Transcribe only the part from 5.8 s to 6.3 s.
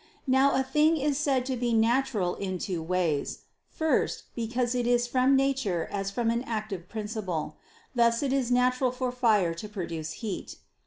as